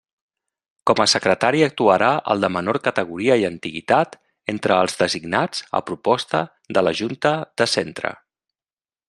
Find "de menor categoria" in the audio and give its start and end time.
2.45-3.37